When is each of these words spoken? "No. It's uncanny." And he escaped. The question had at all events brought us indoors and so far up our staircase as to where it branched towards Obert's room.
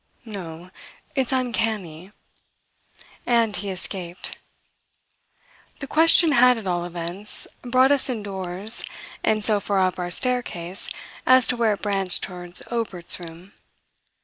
"No. 0.25 0.71
It's 1.13 1.31
uncanny." 1.31 2.11
And 3.27 3.55
he 3.55 3.69
escaped. 3.69 4.39
The 5.77 5.85
question 5.85 6.31
had 6.31 6.57
at 6.57 6.65
all 6.65 6.85
events 6.85 7.47
brought 7.61 7.91
us 7.91 8.09
indoors 8.09 8.83
and 9.23 9.43
so 9.43 9.59
far 9.59 9.77
up 9.77 9.99
our 9.99 10.09
staircase 10.09 10.89
as 11.27 11.45
to 11.49 11.55
where 11.55 11.73
it 11.73 11.83
branched 11.83 12.23
towards 12.23 12.63
Obert's 12.71 13.19
room. 13.19 13.53